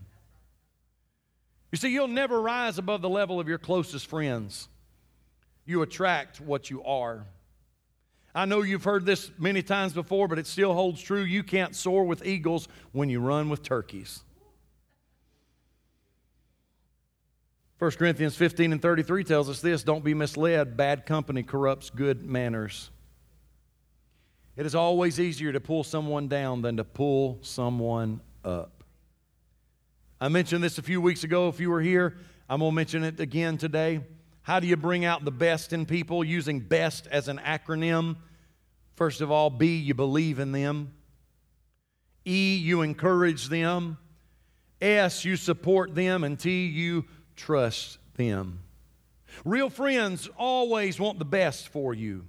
[1.72, 4.70] You see, you'll never rise above the level of your closest friends.
[5.68, 7.28] You attract what you are.
[8.34, 11.22] I know you've heard this many times before, but it still holds true.
[11.22, 14.24] You can't soar with eagles when you run with turkeys.
[17.80, 20.76] 1 Corinthians 15 and 33 tells us this don't be misled.
[20.76, 22.92] Bad company corrupts good manners.
[24.58, 28.84] It is always easier to pull someone down than to pull someone up.
[30.20, 31.48] I mentioned this a few weeks ago.
[31.48, 32.18] If you were here,
[32.50, 34.02] I'm going to mention it again today.
[34.42, 38.18] How do you bring out the best in people using BEST as an acronym?
[38.96, 40.92] First of all, B, you believe in them.
[42.26, 43.98] E, you encourage them.
[44.82, 46.26] S, you support them.
[46.26, 47.06] And T, you
[47.40, 48.60] trust them.
[49.46, 52.26] Real friends always want the best for you.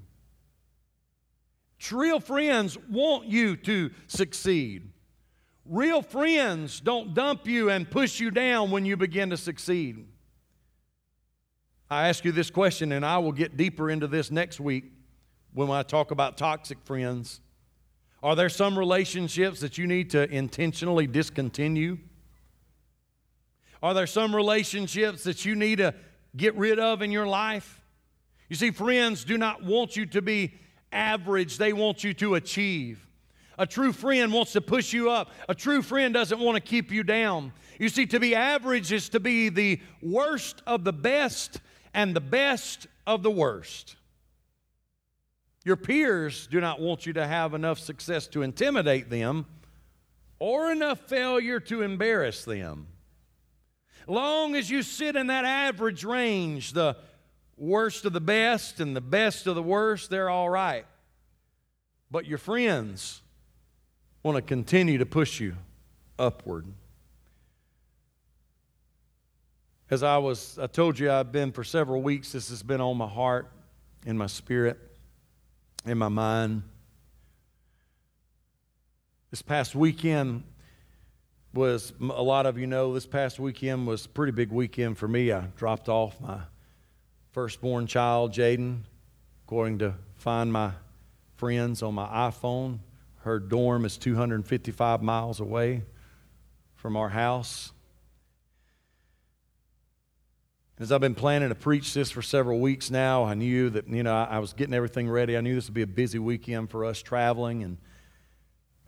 [1.91, 4.91] Real friends want you to succeed.
[5.67, 10.07] Real friends don't dump you and push you down when you begin to succeed.
[11.91, 14.85] I ask you this question, and I will get deeper into this next week
[15.53, 17.41] when I talk about toxic friends.
[18.23, 21.99] Are there some relationships that you need to intentionally discontinue?
[23.83, 25.95] Are there some relationships that you need to
[26.37, 27.81] get rid of in your life?
[28.49, 30.55] You see, friends do not want you to be
[30.93, 33.07] average, they want you to achieve.
[33.59, 35.31] A true friend wants to push you up.
[35.49, 37.53] A true friend doesn't want to keep you down.
[37.79, 41.61] You see, to be average is to be the worst of the best
[41.93, 43.97] and the best of the worst.
[45.65, 49.45] Your peers do not want you to have enough success to intimidate them
[50.39, 52.87] or enough failure to embarrass them.
[54.07, 56.97] Long as you sit in that average range, the
[57.57, 60.87] worst of the best and the best of the worst, they're all right.
[62.11, 63.23] But your friends
[64.23, 65.57] want to continue to push you
[66.19, 66.67] upward.
[69.91, 72.97] As I was, I told you I've been for several weeks, this has been on
[72.97, 73.51] my heart,
[74.07, 74.79] in my spirit,
[75.85, 76.63] in my mind.
[79.31, 80.45] This past weekend,
[81.53, 85.09] was a lot of you know this past weekend was a pretty big weekend for
[85.09, 85.33] me.
[85.33, 86.41] I dropped off my
[87.33, 88.81] firstborn child, Jaden,
[89.47, 90.73] according to find my
[91.37, 92.79] friends on my iPhone.
[93.23, 95.83] Her dorm is 255 miles away
[96.75, 97.73] from our house.
[100.79, 104.03] As I've been planning to preach this for several weeks now, I knew that, you
[104.03, 105.37] know, I was getting everything ready.
[105.37, 107.77] I knew this would be a busy weekend for us traveling and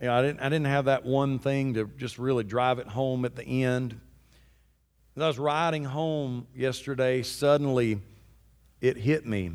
[0.03, 2.87] you know, I didn't, I didn't have that one thing to just really drive it
[2.87, 3.97] home at the end.
[5.15, 8.01] As I was riding home yesterday, suddenly
[8.81, 9.51] it hit me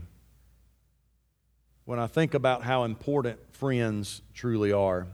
[1.84, 5.06] when I think about how important friends truly are.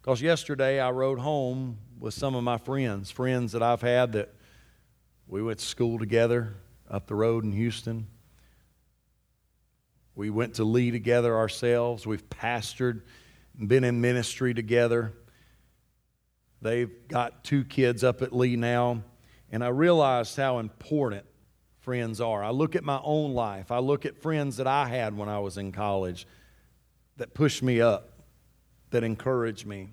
[0.00, 4.32] Because yesterday I rode home with some of my friends, friends that I've had that
[5.28, 6.54] we went to school together
[6.90, 8.06] up the road in Houston.
[10.14, 12.06] We went to Lee together ourselves.
[12.06, 13.02] We've pastored
[13.58, 15.12] been in ministry together.
[16.60, 19.02] They've got two kids up at Lee now,
[19.50, 21.24] and I realized how important
[21.80, 22.42] friends are.
[22.42, 25.40] I look at my own life, I look at friends that I had when I
[25.40, 26.26] was in college
[27.16, 28.22] that pushed me up,
[28.90, 29.90] that encouraged me.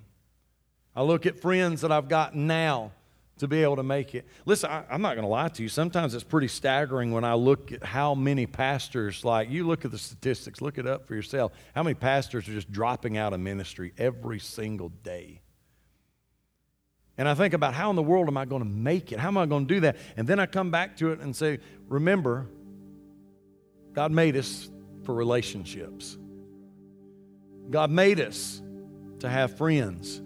[0.94, 2.92] I look at friends that I've got now
[3.40, 4.26] to be able to make it.
[4.46, 5.68] Listen, I, am not going to lie to you.
[5.68, 9.90] Sometimes it's pretty staggering when I look at how many pastors, like, you look at
[9.90, 11.52] the statistics, look it up for yourself.
[11.74, 15.40] How many pastors are just dropping out of ministry every single day?
[17.18, 19.18] And I think about how in the world am I going to make it?
[19.18, 19.96] How am I going to do that?
[20.16, 21.58] And then I come back to it and say,
[21.88, 22.46] remember,
[23.92, 24.70] God made us
[25.04, 26.16] for relationships.
[27.70, 28.62] God made us
[29.20, 30.20] to have friends.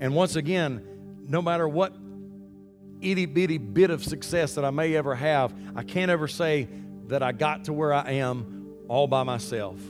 [0.00, 0.86] And once again,
[1.28, 1.94] no matter what
[3.00, 6.68] itty bitty bit of success that I may ever have, I can't ever say
[7.08, 9.80] that I got to where I am all by myself.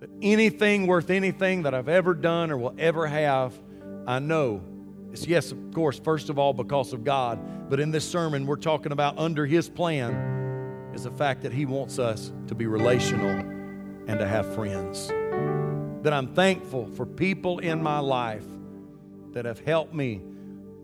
[0.00, 3.58] That anything worth anything that I've ever done or will ever have,
[4.06, 4.62] I know
[5.12, 7.68] it's yes, of course, first of all, because of God.
[7.68, 11.66] But in this sermon, we're talking about under His plan is the fact that He
[11.66, 15.08] wants us to be relational and to have friends.
[16.02, 18.44] That I'm thankful for people in my life
[19.32, 20.22] that have helped me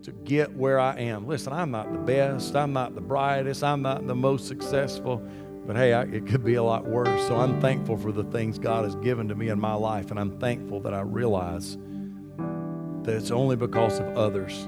[0.03, 1.27] to get where I am.
[1.27, 5.21] Listen, I'm not the best, I'm not the brightest, I'm not the most successful,
[5.65, 7.27] but hey, I, it could be a lot worse.
[7.27, 10.19] So I'm thankful for the things God has given to me in my life, and
[10.19, 11.77] I'm thankful that I realize
[13.03, 14.67] that it's only because of others,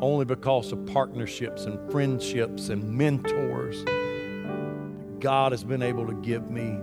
[0.00, 3.84] only because of partnerships and friendships and mentors.
[5.20, 6.78] God has been able to give me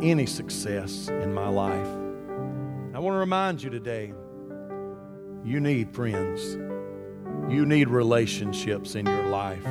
[0.00, 1.88] any success in my life.
[2.94, 4.14] I want to remind you today
[5.44, 6.54] you need friends,
[7.52, 9.64] you need relationships in your life.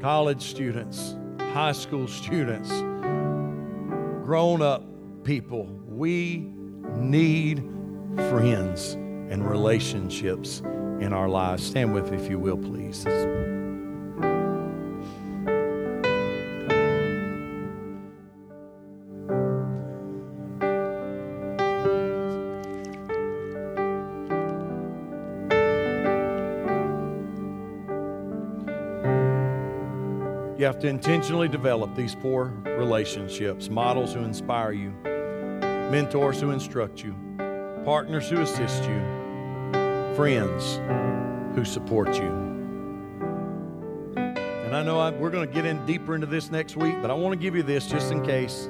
[0.00, 1.16] College students,
[1.52, 2.70] high school students,
[4.24, 4.82] grown up
[5.24, 6.52] people, we
[6.96, 7.58] need
[8.30, 10.60] friends and relationships
[11.00, 11.62] in our lives.
[11.64, 13.04] Stand with me, if you will, please.
[30.76, 34.90] Have to intentionally develop these four relationships models who inspire you,
[35.90, 37.14] mentors who instruct you,
[37.82, 39.00] partners who assist you,
[40.14, 40.78] friends
[41.56, 42.28] who support you.
[44.16, 47.10] And I know I, we're going to get in deeper into this next week, but
[47.10, 48.68] I want to give you this just in case.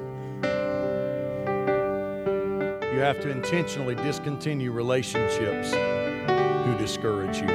[2.93, 7.49] You have to intentionally discontinue relationships who discourage you.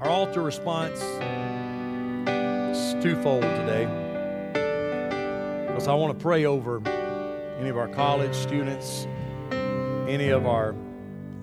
[0.00, 1.02] Our altar response
[3.02, 3.86] twofold today
[5.66, 6.82] because I want to pray over
[7.58, 9.06] any of our college students
[10.10, 10.74] any of our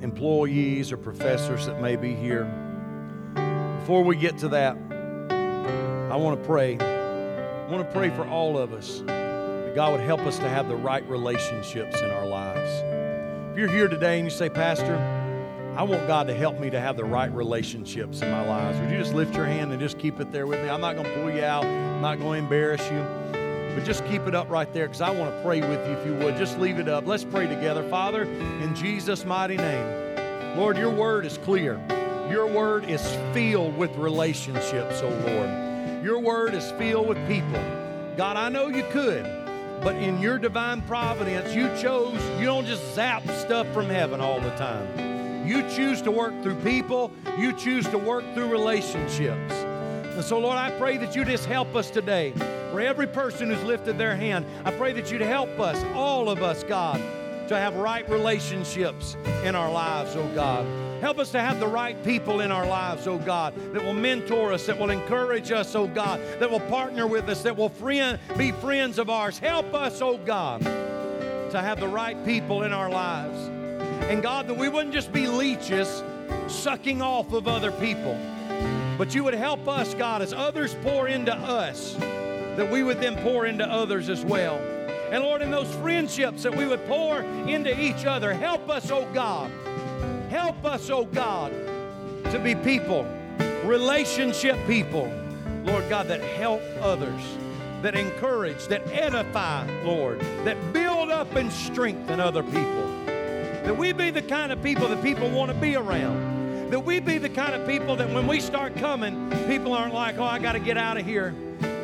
[0.01, 2.43] employees or professors that may be here.
[3.79, 4.75] Before we get to that,
[6.11, 6.77] I want to pray.
[6.77, 10.67] I want to pray for all of us that God would help us to have
[10.67, 12.69] the right relationships in our lives.
[13.51, 14.97] If you're here today and you say, Pastor,
[15.77, 18.89] I want God to help me to have the right relationships in my lives, would
[18.89, 20.69] you just lift your hand and just keep it there with me?
[20.69, 23.05] I'm not going to pull you out, I'm not going to embarrass you.
[23.75, 26.03] But just keep it up right there because I want to pray with you if
[26.03, 26.35] you would.
[26.35, 27.05] Just leave it up.
[27.05, 27.87] Let's pray together.
[27.91, 31.79] Father, in Jesus' mighty name, Lord, your word is clear.
[32.27, 36.03] Your word is filled with relationships, oh Lord.
[36.03, 37.63] Your word is filled with people.
[38.17, 39.25] God, I know you could,
[39.83, 44.41] but in your divine providence, you chose, you don't just zap stuff from heaven all
[44.41, 45.06] the time.
[45.45, 49.53] You choose to work through people, you choose to work through relationships.
[49.53, 52.33] And so, Lord, I pray that you just help us today
[52.71, 56.43] for every person who's lifted their hand, I pray that you'd help us, all of
[56.43, 56.97] us, God,
[57.47, 60.65] to have right relationships in our lives, oh God.
[61.01, 64.51] Help us to have the right people in our lives, oh God, that will mentor
[64.51, 68.19] us, that will encourage us, oh God, that will partner with us, that will friend,
[68.37, 69.39] be friends of ours.
[69.39, 73.56] Help us, oh God, to have the right people in our lives.
[74.03, 76.03] And God, that we wouldn't just be leeches
[76.47, 78.17] sucking off of other people,
[78.97, 81.95] but you would help us, God, as others pour into us
[82.57, 84.57] that we would then pour into others as well.
[85.11, 89.07] And Lord, in those friendships that we would pour into each other, help us, oh
[89.13, 89.51] God.
[90.29, 91.51] Help us, oh God,
[92.31, 93.05] to be people,
[93.63, 95.09] relationship people,
[95.63, 97.21] Lord God, that help others,
[97.83, 102.87] that encourage, that edify, Lord, that build up and strengthen other people.
[103.67, 106.71] That we be the kind of people that people want to be around.
[106.71, 110.17] That we be the kind of people that when we start coming, people aren't like,
[110.17, 111.35] oh, I got to get out of here.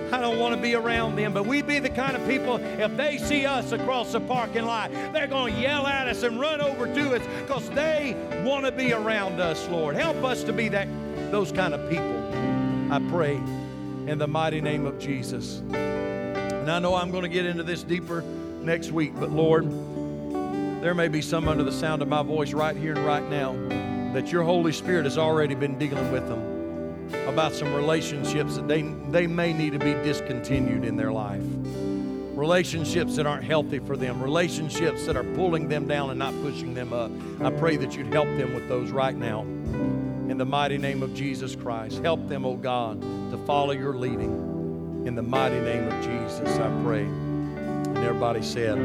[0.09, 1.33] I don't want to be around them.
[1.33, 4.93] But we be the kind of people, if they see us across the parking lot,
[4.93, 8.15] they're going to yell at us and run over to us because they
[8.45, 9.97] want to be around us, Lord.
[9.97, 10.87] Help us to be that
[11.31, 12.93] those kind of people.
[12.93, 13.35] I pray
[14.09, 15.59] in the mighty name of Jesus.
[15.73, 19.65] And I know I'm going to get into this deeper next week, but Lord,
[20.83, 23.53] there may be some under the sound of my voice right here and right now
[24.13, 26.53] that your Holy Spirit has already been dealing with them
[27.25, 31.41] about some relationships that they, they may need to be discontinued in their life.
[32.35, 36.73] Relationships that aren't healthy for them, relationships that are pulling them down and not pushing
[36.73, 37.11] them up.
[37.41, 39.41] I pray that you'd help them with those right now.
[39.41, 45.03] In the mighty name of Jesus Christ, help them, oh God, to follow your leading.
[45.05, 47.03] In the mighty name of Jesus, I pray.
[47.03, 48.77] And everybody said,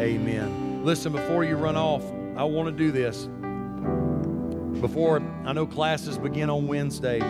[0.00, 0.63] Amen.
[0.84, 2.04] Listen, before you run off,
[2.36, 3.26] I want to do this.
[4.82, 7.20] before I know classes begin on Wednesday,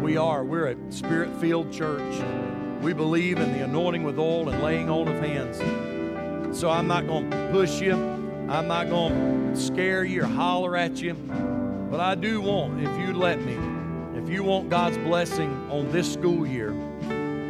[0.00, 0.42] we are.
[0.42, 2.24] We're a spirit filled church.
[2.80, 5.58] We believe in the anointing with oil and laying on of hands.
[6.58, 10.78] So I'm not going to push you, I'm not going to scare you or holler
[10.78, 11.12] at you.
[11.90, 13.58] But I do want, if you let me,
[14.18, 16.70] if you want God's blessing on this school year,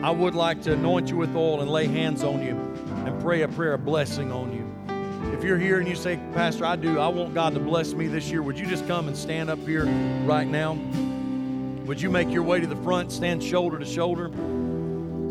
[0.03, 2.57] I would like to anoint you with oil and lay hands on you
[3.07, 4.66] and pray a prayer of blessing on you.
[5.33, 8.09] If you're here and you say, Pastor, I do, I want God to bless me
[8.09, 9.87] this year, would you just come and stand up here
[10.24, 10.74] right now?
[11.87, 14.31] Would you make your way to the front, stand shoulder to shoulder?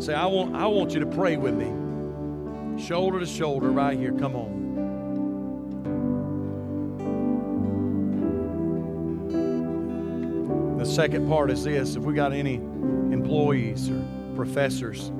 [0.00, 2.82] Say, I want, I want you to pray with me.
[2.82, 4.12] Shoulder to shoulder, right here.
[4.12, 4.60] Come on.
[10.78, 14.02] The second part is this if we got any employees or
[14.34, 15.10] professors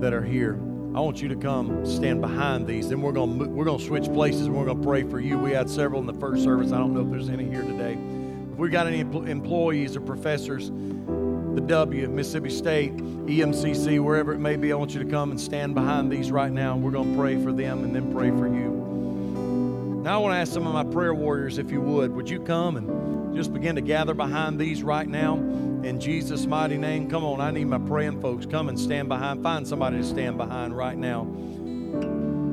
[0.00, 0.60] that are here,
[0.92, 2.88] I want you to come stand behind these.
[2.88, 5.20] Then we're going to we're going to switch places and we're going to pray for
[5.20, 5.38] you.
[5.38, 6.72] We had several in the first service.
[6.72, 7.92] I don't know if there's any here today.
[7.92, 14.40] If we got any employees or professors, the W, of Mississippi State, EMCC, wherever it
[14.40, 16.76] may be, I want you to come and stand behind these right now.
[16.76, 20.00] We're going to pray for them and then pray for you.
[20.02, 22.40] Now I want to ask some of my prayer warriors, if you would, would you
[22.40, 25.36] come and just begin to gather behind these right now
[25.84, 27.08] in Jesus' mighty name?
[27.08, 28.46] Come on, I need my praying folks.
[28.46, 29.42] Come and stand behind.
[29.42, 31.24] Find somebody to stand behind right now.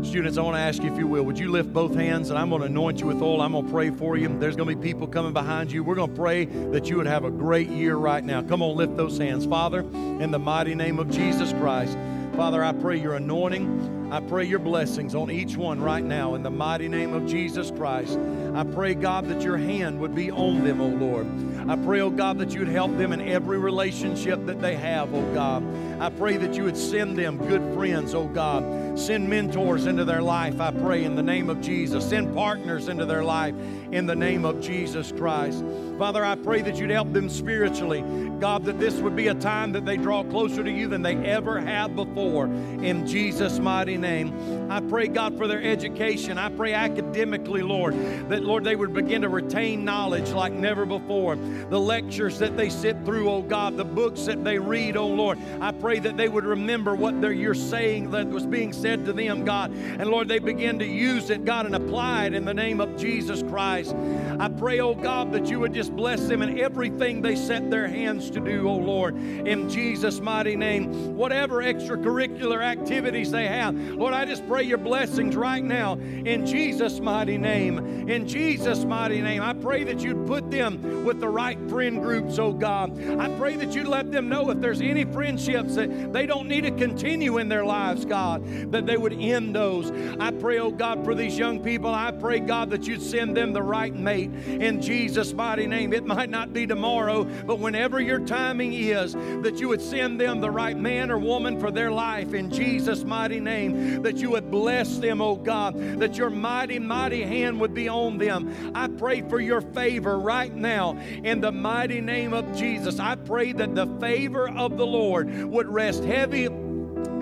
[0.03, 2.37] Students, I want to ask you if you will, would you lift both hands and
[2.37, 3.41] I'm going to anoint you with oil.
[3.41, 4.27] I'm going to pray for you.
[4.39, 5.83] There's going to be people coming behind you.
[5.83, 8.41] We're going to pray that you would have a great year right now.
[8.43, 9.45] Come on, lift those hands.
[9.45, 11.97] Father, in the mighty name of Jesus Christ,
[12.35, 14.06] Father, I pray your anointing.
[14.09, 17.71] I pray your blessings on each one right now in the mighty name of Jesus
[17.71, 18.17] Christ.
[18.55, 21.27] I pray, God, that your hand would be on them, O Lord.
[21.69, 25.13] I pray, oh God, that you would help them in every relationship that they have,
[25.13, 25.65] oh God.
[25.99, 28.97] I pray that you would send them good friends, oh God.
[28.97, 32.07] Send mentors into their life, I pray, in the name of Jesus.
[32.07, 33.53] Send partners into their life
[33.91, 35.61] in the name of Jesus Christ.
[35.97, 38.01] Father, I pray that you'd help them spiritually.
[38.39, 41.17] God, that this would be a time that they draw closer to you than they
[41.17, 42.45] ever have before.
[42.45, 44.71] In Jesus' mighty name.
[44.71, 46.37] I pray, God, for their education.
[46.37, 47.93] I pray academically, Lord,
[48.29, 51.35] that, Lord, they would begin to retain knowledge like never before.
[51.35, 55.37] The lectures that they sit through, oh God, the books that they read, oh Lord,
[55.61, 59.43] I pray that they would remember what you're saying that was being said to them,
[59.43, 59.71] God.
[59.71, 62.95] And Lord, they begin to use it, God, and apply it in the name of
[62.97, 63.95] Jesus Christ.
[64.39, 67.87] I pray, oh God, that you would just bless them in everything they set their
[67.87, 71.15] hands to do, oh Lord, in Jesus' mighty name.
[71.15, 76.99] Whatever extracurricular activities they have, Lord, I just pray your blessings right now in Jesus'
[76.99, 78.09] mighty name.
[78.09, 82.39] In Jesus' mighty name, I pray that you'd put them with the right friend groups,
[82.39, 82.99] oh God.
[83.19, 86.61] I pray that you'd let them know if there's any friendships that they don't need
[86.61, 89.91] to continue in their lives, God, that they would end those.
[90.19, 91.93] I pray, oh God, for these young people.
[91.93, 95.93] I pray, God, that you'd send them the right mate in Jesus' mighty name.
[95.93, 100.41] It might not be tomorrow, but whenever your timing is, that you would send them
[100.41, 103.76] the right man or woman for their life in Jesus' mighty name.
[104.01, 108.17] That you would bless them, oh God, that your mighty, mighty hand would be on
[108.17, 108.71] them.
[108.75, 112.99] I pray for your favor right now in the mighty name of Jesus.
[112.99, 116.49] I pray that the favor of the Lord would rest heavy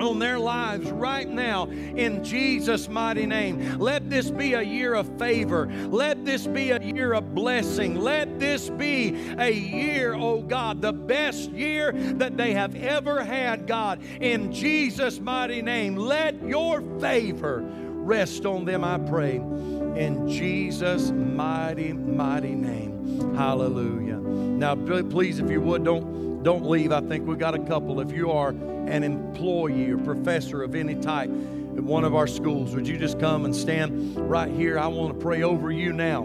[0.02, 3.80] on their lives right now in Jesus' mighty name.
[3.80, 5.68] Let this be a year of favor.
[5.68, 7.96] Let this be a year of blessing.
[7.96, 13.68] Let this be a year, oh God, the best year that they have ever had,
[13.68, 15.96] God, in Jesus' mighty name.
[15.96, 23.36] Let your favor rest on them, I pray, in Jesus' mighty, mighty name.
[23.36, 24.18] Hallelujah.
[24.18, 26.91] Now, please, if you would, don't don't leave.
[26.91, 28.00] I think we've got a couple.
[28.00, 32.76] If you are an employee or professor of any type at one of our schools,
[32.76, 34.78] would you just come and stand right here?
[34.78, 36.22] I want to pray over you now.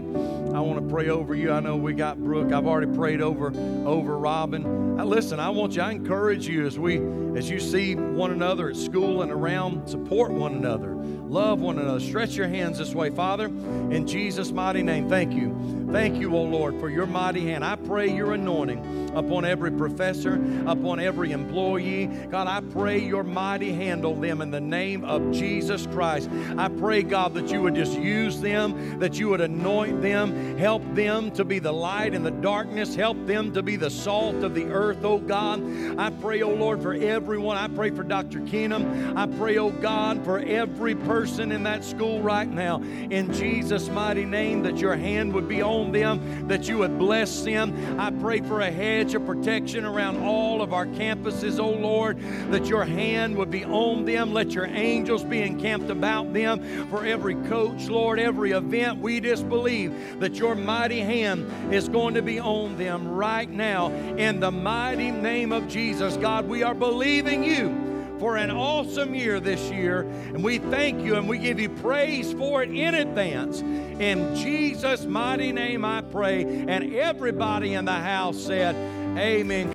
[0.55, 1.51] I want to pray over you.
[1.51, 2.53] I know we got Brooke.
[2.53, 3.47] I've already prayed over
[3.87, 4.97] over Robin.
[4.97, 5.81] Now, listen, I want you.
[5.81, 7.01] I encourage you as we
[7.35, 10.91] as you see one another at school and around, support one another.
[11.31, 12.01] Love one another.
[12.01, 15.09] Stretch your hands this way, Father, in Jesus' mighty name.
[15.09, 15.87] Thank you.
[15.93, 17.65] Thank you, O Lord, for your mighty hand.
[17.65, 20.35] I pray your anointing upon every professor,
[20.67, 22.07] upon every employee.
[22.07, 26.31] God, I pray your mighty hand on them in the name of Jesus Christ.
[26.57, 30.83] I pray, God, that you would just use them, that you would anoint them, help
[30.95, 34.55] them to be the light in the darkness, help them to be the salt of
[34.55, 35.61] the earth, oh God.
[35.99, 37.57] I pray, oh Lord, for everyone.
[37.57, 38.41] I pray for Dr.
[38.41, 39.17] Keenum.
[39.17, 43.91] I pray, oh God, for every person person in that school right now, in Jesus'
[43.91, 48.01] mighty name, that your hand would be on them, that you would bless them.
[48.01, 52.19] I pray for a hedge of protection around all of our campuses, oh Lord,
[52.51, 54.33] that your hand would be on them.
[54.33, 59.01] Let your angels be encamped about them for every coach, Lord, every event.
[59.01, 63.91] We just believe that your mighty hand is going to be on them right now
[63.93, 66.17] in the mighty name of Jesus.
[66.17, 67.80] God, we are believing you
[68.21, 70.03] for an awesome year this year.
[70.03, 73.63] And we thank you and we give you praise for it in advance.
[73.63, 76.43] In Jesus' mighty name I pray.
[76.45, 78.77] And everybody in the house said,
[79.19, 79.75] Amen.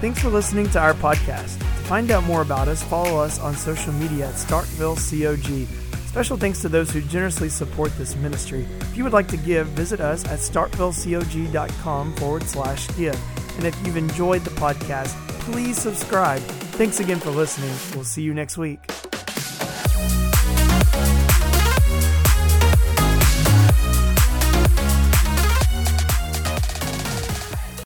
[0.00, 1.58] Thanks for listening to our podcast.
[1.58, 5.81] To find out more about us, follow us on social media at Starkville COG.
[6.12, 8.66] Special thanks to those who generously support this ministry.
[8.82, 13.18] If you would like to give, visit us at starkvillecog.com forward slash give.
[13.56, 16.42] And if you've enjoyed the podcast, please subscribe.
[16.76, 17.74] Thanks again for listening.
[17.94, 18.80] We'll see you next week.